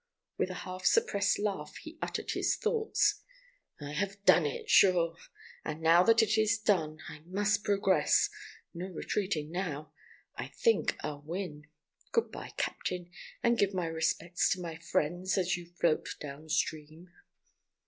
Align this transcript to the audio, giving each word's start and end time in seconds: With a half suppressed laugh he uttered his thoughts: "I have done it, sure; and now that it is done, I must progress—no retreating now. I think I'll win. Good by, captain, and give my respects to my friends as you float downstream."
With 0.35 0.49
a 0.49 0.55
half 0.65 0.83
suppressed 0.83 1.37
laugh 1.37 1.75
he 1.75 1.99
uttered 2.01 2.31
his 2.31 2.55
thoughts: 2.57 3.21
"I 3.79 3.91
have 3.91 4.25
done 4.25 4.47
it, 4.47 4.67
sure; 4.67 5.15
and 5.63 5.79
now 5.79 6.01
that 6.01 6.23
it 6.23 6.39
is 6.39 6.57
done, 6.57 6.97
I 7.07 7.19
must 7.27 7.63
progress—no 7.63 8.87
retreating 8.87 9.51
now. 9.51 9.93
I 10.35 10.47
think 10.47 10.97
I'll 11.03 11.21
win. 11.21 11.67
Good 12.13 12.31
by, 12.31 12.49
captain, 12.57 13.11
and 13.43 13.59
give 13.59 13.75
my 13.75 13.85
respects 13.85 14.49
to 14.53 14.59
my 14.59 14.75
friends 14.77 15.37
as 15.37 15.55
you 15.55 15.67
float 15.67 16.15
downstream." 16.19 17.11